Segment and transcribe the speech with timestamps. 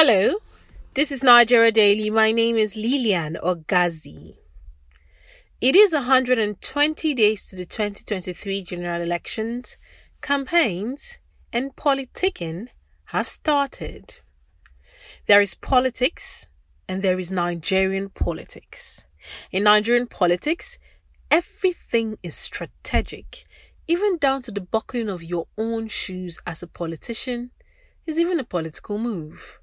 [0.00, 0.36] Hello,
[0.94, 2.08] this is Nigeria Daily.
[2.08, 4.36] My name is Lilian Ogazi.
[5.60, 9.76] It is 120 days to the 2023 general elections.
[10.20, 11.18] Campaigns
[11.52, 12.68] and politicking
[13.06, 14.20] have started.
[15.26, 16.46] There is politics
[16.88, 19.04] and there is Nigerian politics.
[19.50, 20.78] In Nigerian politics,
[21.28, 23.44] everything is strategic,
[23.88, 27.50] even down to the buckling of your own shoes as a politician
[28.06, 29.58] is even a political move.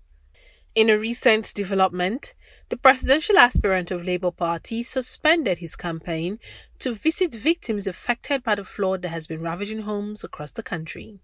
[0.75, 2.33] In a recent development,
[2.67, 6.37] the presidential aspirant of Labour Party suspended his campaign
[6.79, 11.21] to visit victims affected by the flood that has been ravaging homes across the country.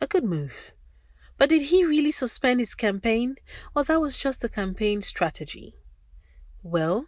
[0.00, 0.72] A good move.
[1.38, 3.36] But did he really suspend his campaign,
[3.76, 5.76] or that was just a campaign strategy?
[6.64, 7.04] Well,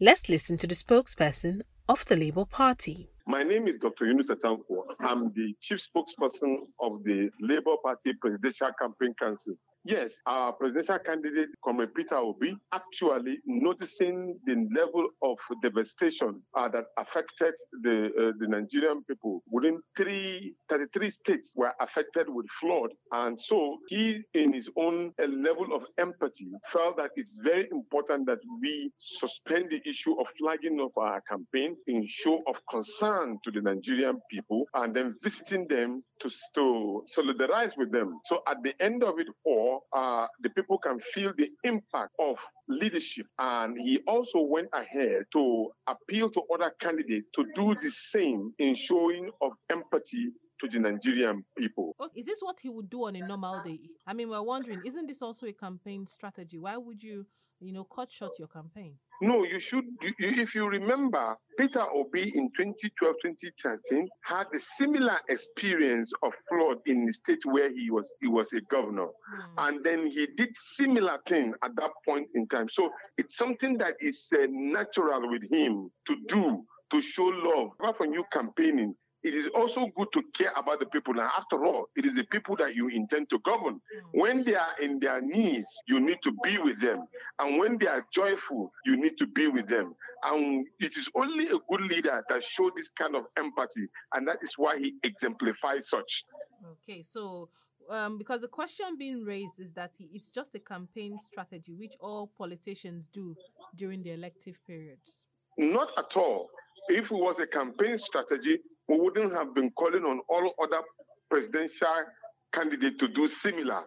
[0.00, 3.10] let's listen to the spokesperson of the Labour Party.
[3.26, 4.04] My name is Dr.
[4.04, 4.84] Yunusa Tanko.
[5.00, 9.54] I'm the chief spokesperson of the Labour Party Presidential Campaign Council.
[9.88, 16.84] Yes, our presidential candidate, Comrade Peter Obi, actually noticing the level of devastation uh, that
[16.98, 19.42] affected the uh, the Nigerian people.
[19.50, 25.26] Within three, 33 states were affected with flood, and so he, in his own uh,
[25.26, 30.80] level of empathy, felt that it's very important that we suspend the issue of flagging
[30.80, 36.04] of our campaign in show of concern to the Nigerian people, and then visiting them
[36.20, 38.18] to, to solidarize with them.
[38.26, 42.38] So at the end of it all uh, the people can feel the impact of
[42.68, 43.26] leadership.
[43.38, 48.74] And he also went ahead to appeal to other candidates to do the same in
[48.74, 51.94] showing of empathy to the Nigerian people.
[52.16, 53.78] Is this what he would do on a normal day?
[54.06, 56.58] I mean, we're wondering, isn't this also a campaign strategy?
[56.58, 57.26] Why would you
[57.60, 58.94] you know, cut short your campaign?
[59.20, 59.84] No, you should.
[60.00, 66.78] You, if you remember, Peter Obi in 2012, 2013 had a similar experience of flood
[66.86, 69.68] in the state where he was he was a governor, mm.
[69.68, 72.68] and then he did similar thing at that point in time.
[72.68, 77.70] So it's something that is uh, natural with him to do to show love.
[77.80, 81.14] Apart from you campaigning, it is also good to care about the people.
[81.14, 83.80] Now, after all, it is the people that you intend to govern.
[84.12, 87.04] When they are in their needs, you need to be with them.
[87.38, 89.94] And when they are joyful, you need to be with them.
[90.24, 93.88] And it is only a good leader that shows this kind of empathy.
[94.14, 96.24] And that is why he exemplifies such.
[96.64, 97.48] Okay, so
[97.90, 101.94] um, because the question being raised is that he, it's just a campaign strategy, which
[102.00, 103.36] all politicians do
[103.74, 105.22] during the elective periods.
[105.56, 106.50] Not at all.
[106.88, 110.82] If it was a campaign strategy, we wouldn't have been calling on all other
[111.30, 112.04] presidential
[112.52, 113.82] candidates to do similar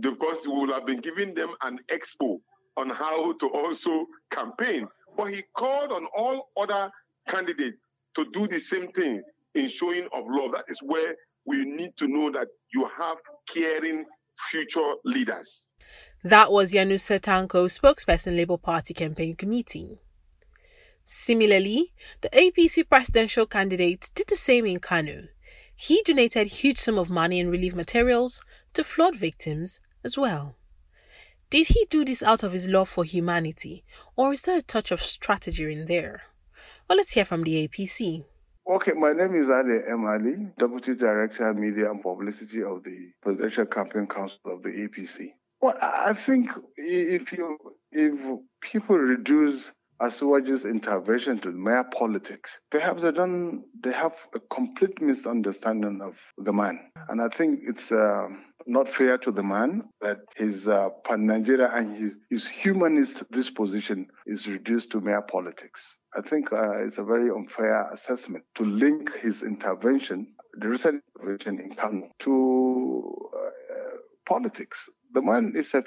[0.00, 2.38] because we would have been giving them an expo
[2.76, 4.86] on how to also campaign.
[5.16, 6.90] But he called on all other
[7.28, 7.76] candidates
[8.14, 9.22] to do the same thing
[9.54, 10.52] in showing of love.
[10.52, 13.16] That is where we need to know that you have
[13.48, 14.04] caring
[14.50, 15.66] future leaders.
[16.22, 19.98] That was Yunusa Tanko, spokesperson Labour Party campaign committee.
[21.10, 25.28] Similarly, the APC presidential candidate did the same in Kano.
[25.74, 28.42] He donated huge sum of money and relief materials
[28.74, 30.56] to flood victims as well.
[31.48, 33.84] Did he do this out of his love for humanity,
[34.16, 36.24] or is there a touch of strategy in there?
[36.86, 38.26] Well, let's hear from the APC.
[38.70, 40.04] Okay, my name is Ali M.
[40.04, 45.32] Ali, Deputy Director, Media and Publicity of the Presidential Campaign Council of the APC.
[45.62, 47.56] Well, I think if you
[47.92, 49.70] if people reduce
[50.00, 52.50] Asiwaju's intervention to mere politics.
[52.70, 56.14] Perhaps they don't, they have a complete misunderstanding of
[56.44, 56.78] the man.
[57.08, 58.28] And I think it's uh,
[58.66, 64.46] not fair to the man that his uh, pan-Nigeria and his, his humanist disposition is
[64.46, 65.96] reduced to mere politics.
[66.16, 71.60] I think uh, it's a very unfair assessment to link his intervention, the recent intervention
[71.60, 73.96] in Kano, to uh,
[74.28, 74.78] politics.
[75.12, 75.82] The man is a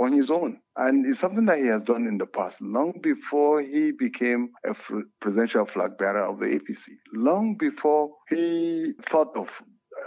[0.00, 0.60] on his own.
[0.76, 4.74] And it's something that he has done in the past, long before he became a
[5.20, 9.48] presidential flag bearer of the APC, long before he thought of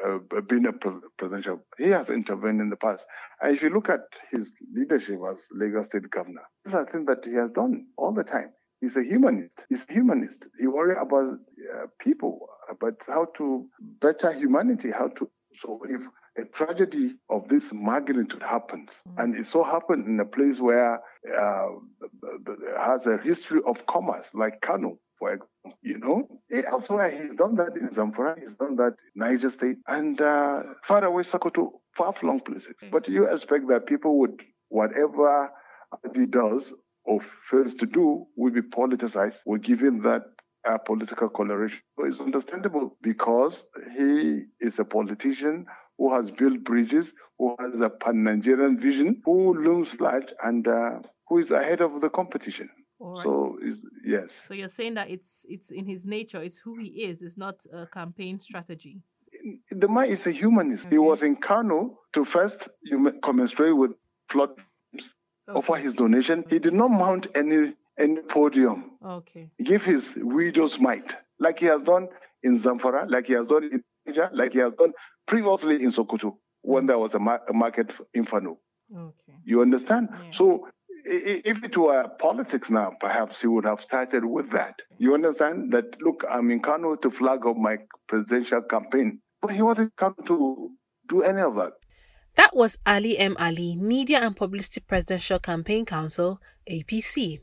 [0.05, 0.17] uh,
[0.47, 0.73] being a
[1.17, 1.61] presidential.
[1.77, 3.03] He has intervened in the past.
[3.41, 4.01] And if you look at
[4.31, 8.23] his leadership as Lagos State Governor, these are things that he has done all the
[8.23, 8.51] time.
[8.81, 9.65] He's a humanist.
[9.67, 10.47] He's a humanist.
[10.59, 15.29] He worries about uh, people, about how to better humanity, how to.
[15.57, 16.01] So if
[16.39, 19.19] a tragedy of this magnitude happens, mm-hmm.
[19.19, 20.99] and it so happened in a place where
[21.39, 21.67] uh,
[22.77, 26.27] has a history of commerce, like Kano, for example, you know,
[26.71, 31.03] elsewhere he's done that in Zamfara, he's done that in Niger State, and uh, far
[31.03, 32.75] away Sokoto, far flung places.
[32.81, 32.91] Mm-hmm.
[32.91, 35.51] But you expect that people would, whatever
[36.15, 36.71] he does
[37.03, 37.19] or
[37.49, 40.23] fails to do, will be politicized, will give him that
[40.67, 41.79] uh, political coloration.
[41.97, 43.63] So it's understandable because
[43.97, 45.65] he is a politician
[45.99, 50.99] who has built bridges, who has a pan Nigerian vision, who looms large, and uh,
[51.27, 52.69] who is ahead of the competition.
[52.99, 53.23] Right.
[53.23, 53.57] So
[54.05, 54.29] yes.
[54.47, 57.57] So you're saying that it's it's in his nature, it's who he is, it's not
[57.71, 59.01] a campaign strategy.
[59.71, 60.85] The man is a humanist.
[60.85, 60.95] Okay.
[60.95, 63.91] He was in Kano to first you commensurate with
[64.29, 64.49] flood
[64.97, 65.57] okay.
[65.57, 66.43] offer his donation.
[66.49, 68.91] He did not mount any any podium.
[69.05, 69.49] Okay.
[69.63, 72.07] Give his widow's mite, like he has done
[72.43, 74.93] in Zamfara, like he has done in Niger, like he has done
[75.29, 78.57] previously in Sokoto when there was a, ma- a market inferno.
[78.93, 79.37] Okay.
[79.45, 80.09] You understand?
[80.11, 80.31] Yeah.
[80.31, 80.67] So
[81.05, 84.81] if it were politics now, perhaps he would have started with that.
[84.97, 87.77] You understand that, look, I'm in Kano to flag up my
[88.07, 90.71] presidential campaign, but he wasn't come to
[91.07, 91.73] do any of that.
[92.35, 93.35] That was Ali M.
[93.39, 97.39] Ali, Media and Publicity Presidential Campaign Council, APC.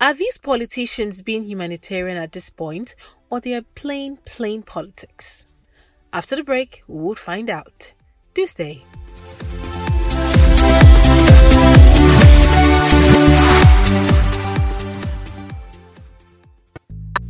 [0.00, 2.94] Are these politicians being humanitarian at this point,
[3.30, 5.46] or they are plain, plain politics?
[6.14, 7.94] After the break, we will find out.
[8.34, 8.84] Do stay.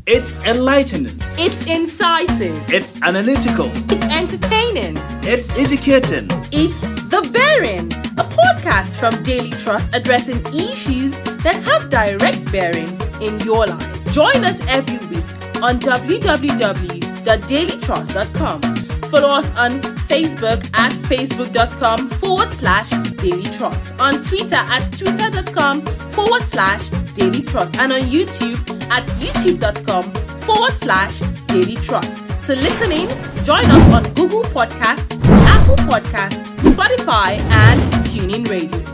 [0.04, 1.16] It's enlightening.
[1.38, 2.60] It's incisive.
[2.72, 3.70] It's analytical.
[3.88, 4.96] It's entertaining.
[5.22, 6.26] It's educating.
[6.50, 11.12] It's The Bearing, a podcast from Daily Trust addressing issues
[11.44, 12.88] that have direct bearing
[13.22, 14.12] in your life.
[14.12, 15.24] Join us every week
[15.62, 18.71] on www.dailytrust.com.
[19.12, 22.88] Follow us on Facebook at facebook.com forward slash
[23.18, 25.82] daily trust, on Twitter at twitter.com
[26.12, 30.10] forward slash daily trust, and on YouTube at youtube.com
[30.46, 31.18] forward slash
[31.48, 32.22] daily trust.
[32.46, 33.08] To listen in,
[33.44, 35.04] join us on Google Podcast,
[35.46, 36.42] Apple Podcast,
[36.72, 38.91] Spotify, and TuneIn Radio.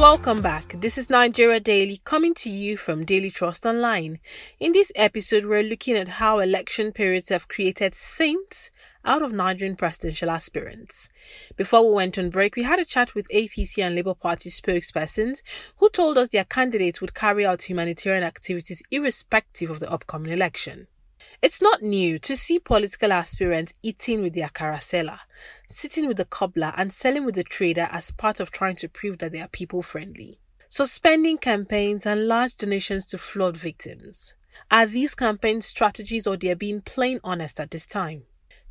[0.00, 0.80] Welcome back.
[0.80, 4.20] This is Nigeria Daily coming to you from Daily Trust Online.
[4.60, 8.70] In this episode, we're looking at how election periods have created saints
[9.04, 11.08] out of Nigerian presidential aspirants.
[11.56, 15.42] Before we went on break, we had a chat with APC and Labour Party spokespersons
[15.78, 20.86] who told us their candidates would carry out humanitarian activities irrespective of the upcoming election.
[21.40, 25.20] It's not new to see political aspirants eating with their carasela,
[25.68, 29.18] sitting with the cobbler, and selling with the trader as part of trying to prove
[29.18, 30.40] that they are people friendly.
[30.68, 34.34] Suspending campaigns and large donations to flood victims.
[34.68, 38.24] Are these campaign strategies or they're being plain honest at this time?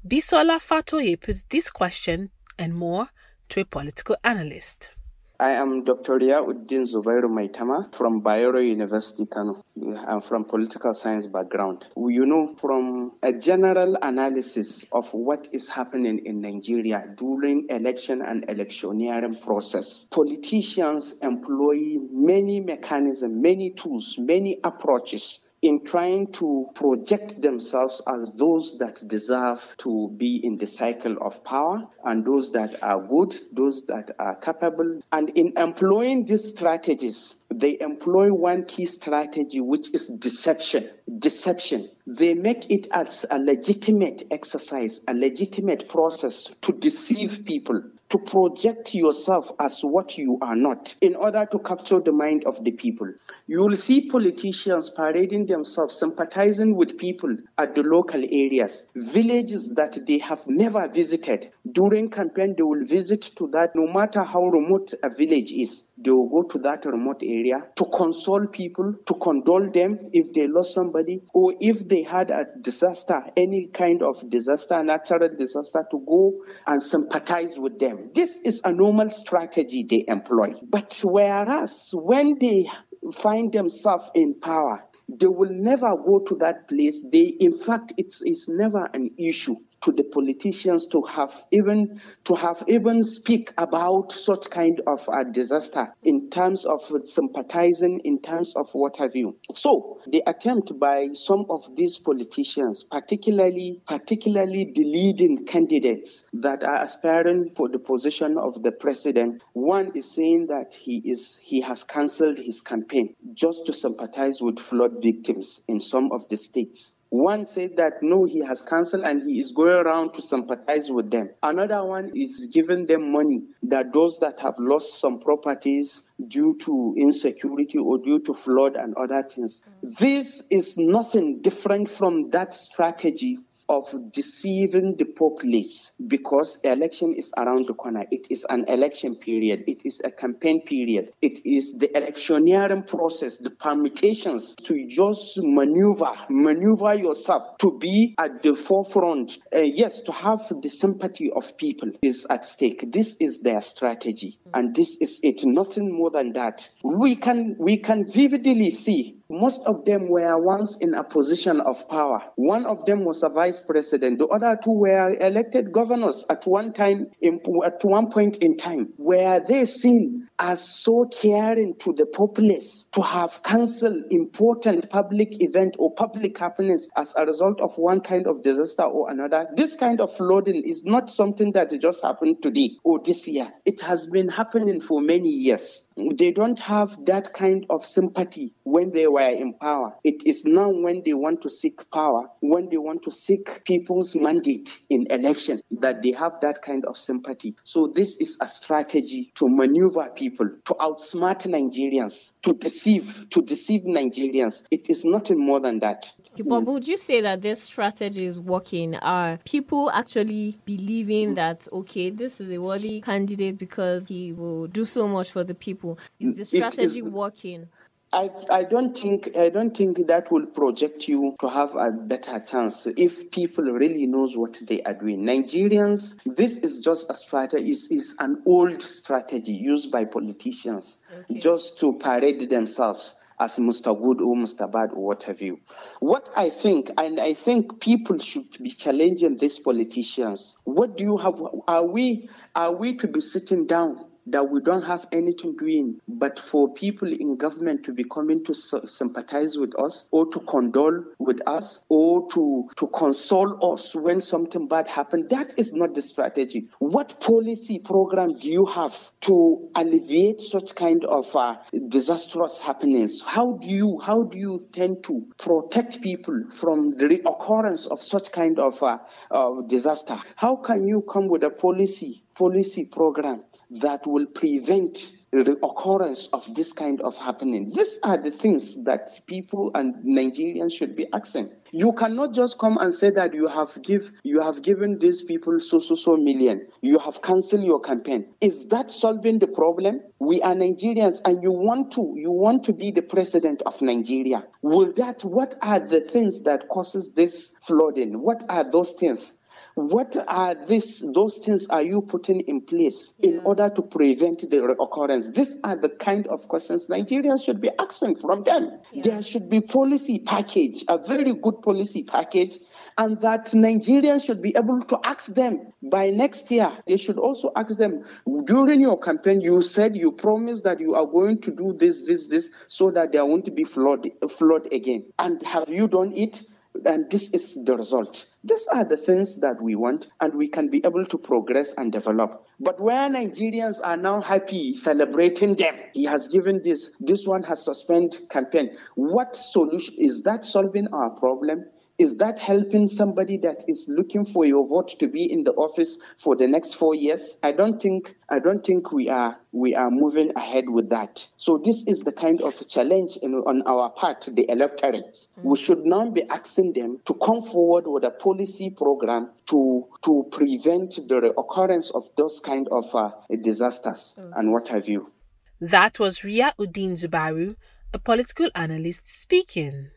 [0.05, 3.07] Bisola Fatoye puts this question and more
[3.47, 4.91] to a political analyst.
[5.39, 6.17] I am Dr.
[6.17, 9.61] Riyauddin Zubairu Maitama from Bayero University, Kano.
[10.07, 11.85] I'm from political science background.
[11.95, 18.49] You know, from a general analysis of what is happening in Nigeria during election and
[18.49, 28.01] electioneering process, politicians employ many mechanisms, many tools, many approaches in trying to project themselves
[28.07, 33.01] as those that deserve to be in the cycle of power and those that are
[33.01, 34.99] good, those that are capable.
[35.11, 40.89] And in employing these strategies, they employ one key strategy, which is deception.
[41.17, 41.89] Deception.
[42.05, 48.95] They make it as a legitimate exercise, a legitimate process to deceive people to project
[48.95, 53.11] yourself as what you are not in order to capture the mind of the people.
[53.47, 60.05] You will see politicians parading themselves, sympathizing with people at the local areas, villages that
[60.05, 61.51] they have never visited.
[61.69, 66.11] During campaign, they will visit to that, no matter how remote a village is, they
[66.11, 70.73] will go to that remote area to console people, to condole them if they lost
[70.73, 76.33] somebody, or if they had a disaster, any kind of disaster, natural disaster, to go
[76.67, 78.11] and sympathize with them.
[78.13, 80.53] This is a normal strategy they employ.
[80.63, 82.69] But whereas when they
[83.13, 87.03] find themselves in power, they will never go to that place.
[87.11, 92.35] They, in fact, it's, it's never an issue to the politicians to have even to
[92.35, 98.55] have even speak about such kind of a disaster in terms of sympathizing in terms
[98.55, 99.35] of what have you.
[99.53, 106.83] So the attempt by some of these politicians particularly particularly the leading candidates that are
[106.83, 111.83] aspiring for the position of the president one is saying that he is he has
[111.83, 117.45] cancelled his campaign just to sympathize with flood victims in some of the states one
[117.45, 121.29] said that no, he has cancelled and he is going around to sympathize with them.
[121.41, 126.95] Another one is giving them money that those that have lost some properties due to
[126.97, 129.65] insecurity or due to flood and other things.
[129.81, 137.67] This is nothing different from that strategy of deceiving the populace because election is around
[137.67, 138.05] the corner.
[138.11, 139.63] It is an election period.
[139.67, 141.13] It is a campaign period.
[141.21, 148.43] It is the electioneering process, the permutations to just maneuver, maneuver yourself to be at
[148.43, 149.39] the forefront.
[149.53, 152.91] Uh, yes, to have the sympathy of people is at stake.
[152.91, 155.45] This is their strategy, and this is it.
[155.45, 156.69] Nothing more than that.
[156.83, 161.87] We can we can vividly see most of them were once in a position of
[161.89, 162.23] power.
[162.35, 164.19] One of them was a vice president.
[164.19, 168.93] The other two were elected governors at one time, in, at one point in time.
[168.97, 175.75] Were they seen as so caring to the populace to have cancelled important public event
[175.77, 179.47] or public happenings as a result of one kind of disaster or another?
[179.55, 183.51] This kind of flooding is not something that just happened today or this year.
[183.65, 185.87] It has been happening for many years.
[185.97, 189.95] They don't have that kind of sympathy when they were in power.
[190.03, 194.15] It is now when they want to seek power, when they want to seek people's
[194.15, 197.55] mandate in election, that they have that kind of sympathy.
[197.63, 203.83] So this is a strategy to maneuver people, to outsmart Nigerians, to deceive, to deceive
[203.83, 204.65] Nigerians.
[204.71, 206.11] It is nothing more than that.
[206.43, 208.95] But would you say that this strategy is working?
[208.95, 214.85] Are people actually believing that okay, this is a worthy candidate because he will do
[214.85, 215.97] so much for the people?
[216.19, 217.67] Is the strategy working?
[218.13, 222.39] I, I don't think I don't think that will project you to have a better
[222.39, 225.23] chance if people really knows what they are doing.
[225.23, 231.39] Nigerians, this is just a strategy, is is an old strategy used by politicians okay.
[231.39, 233.95] just to parade themselves as Mr.
[233.95, 234.71] Good or Mr.
[234.71, 235.59] Bad or what have you.
[235.99, 240.57] What I think, and I think people should be challenging these politicians.
[240.63, 241.41] What do you have?
[241.67, 246.39] Are we are we to be sitting down that we don't have anything doing but
[246.39, 251.39] for people in government to be coming to sympathize with us or to condole with
[251.47, 255.29] us or to, to console us when something bad happened.
[255.29, 256.67] That is not the strategy.
[256.79, 261.57] What policy program do you have to alleviate such kind of uh,
[261.87, 263.21] disastrous happenings?
[263.21, 268.31] How do you how do you tend to protect people from the reoccurrence of such
[268.31, 268.99] kind of uh,
[269.31, 270.19] uh, disaster?
[270.35, 276.53] How can you come with a policy policy program that will prevent the occurrence of
[276.55, 277.69] this kind of happening.
[277.69, 281.51] These are the things that people and Nigerians should be asking.
[281.71, 285.59] You cannot just come and say that you have give you have given these people
[285.59, 286.67] so so so million.
[286.81, 288.25] You have cancelled your campaign.
[288.39, 290.01] Is that solving the problem?
[290.19, 294.47] We are Nigerians and you want to you want to be the president of Nigeria.
[294.61, 298.21] Will that what are the things that causes this flooding?
[298.21, 299.36] What are those things?
[299.77, 303.29] What are these those things are you putting in place yeah.
[303.29, 305.29] in order to prevent the occurrence?
[305.29, 308.79] These are the kind of questions Nigerians should be asking from them.
[308.91, 309.03] Yeah.
[309.03, 312.57] There should be policy package, a very good policy package
[312.97, 316.75] and that Nigerians should be able to ask them by next year.
[316.87, 318.03] They should also ask them
[318.45, 319.41] during your campaign.
[319.41, 323.11] You said you promised that you are going to do this, this, this, so that
[323.11, 325.05] there won't be flood, flood again.
[325.19, 326.41] And have you done it?
[326.85, 328.25] And this is the result.
[328.43, 331.91] These are the things that we want, and we can be able to progress and
[331.91, 332.45] develop.
[332.59, 337.63] But where Nigerians are now happy celebrating them, he has given this, this one has
[337.63, 338.77] suspended campaign.
[338.95, 341.65] What solution is that solving our problem?
[341.97, 345.97] Is that helping somebody that is looking for your vote to be in the office
[346.17, 347.39] for the next four years?
[347.41, 351.25] I don't think i don't think we are we are moving ahead with that.
[351.37, 355.49] So this is the kind of challenge in, on our part the electorate mm-hmm.
[355.49, 360.27] we should now be asking them to come forward with a policy program to to
[360.31, 363.11] prevent the occurrence of those kind of uh,
[363.41, 364.33] disasters mm-hmm.
[364.33, 365.11] and what have you.
[365.59, 367.55] That was Riyauddin Zubairu
[367.93, 369.89] a political analyst speaking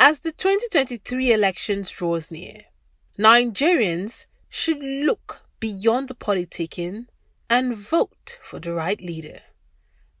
[0.00, 2.62] as the 2023 elections draws near,
[3.18, 7.04] Nigerians should look beyond the politicking
[7.50, 9.40] and vote for the right leader.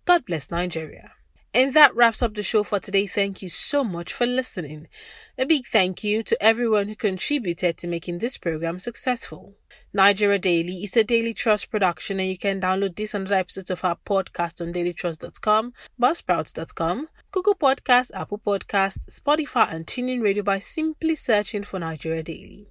[0.04, 1.12] God bless Nigeria.
[1.54, 3.06] And that wraps up the show for today.
[3.06, 4.86] Thank you so much for listening.
[5.38, 9.54] A big thank you to everyone who contributed to making this program successful.
[9.94, 13.70] Nigeria Daily is a Daily Trust production, and you can download this and other episodes
[13.70, 20.58] of our podcast on dailytrust.com, buzzsprouts.com, Google Podcasts, Apple Podcasts, Spotify, and TuneIn Radio by
[20.58, 22.66] simply searching for Nigeria Daily.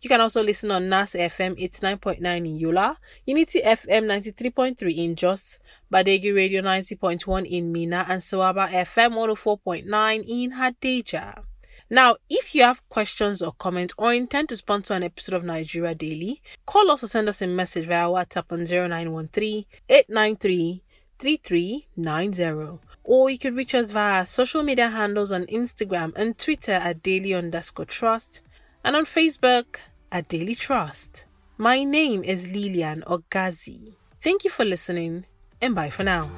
[0.00, 5.58] You can also listen on NAS FM 89.9 in Yola, Unity FM 93.3 in Jos,
[5.90, 11.42] Badeggi Radio 90.1 in Minna, and Sawaba FM 104.9 in Hadejia.
[11.88, 15.94] Now, if you have questions or comments or intend to sponsor an episode of Nigeria
[15.94, 20.82] Daily, call us or send us a message via WhatsApp on 0913 893
[21.18, 27.02] 3390 or you could reach us via social media handles on Instagram and Twitter at
[27.02, 28.40] daily underscore trust
[28.82, 29.76] and on Facebook
[30.10, 31.24] at Daily Trust.
[31.58, 33.94] My name is Lilian Ogazi.
[34.20, 35.26] Thank you for listening
[35.60, 36.30] and bye for now.